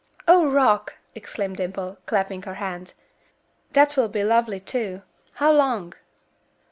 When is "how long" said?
5.33-5.93